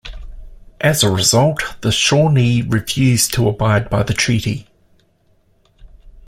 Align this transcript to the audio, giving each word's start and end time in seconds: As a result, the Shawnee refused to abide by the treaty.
As 0.81 1.03
a 1.03 1.11
result, 1.11 1.61
the 1.81 1.91
Shawnee 1.91 2.63
refused 2.63 3.33
to 3.35 3.47
abide 3.47 3.87
by 3.87 4.01
the 4.01 4.15
treaty. 4.15 4.65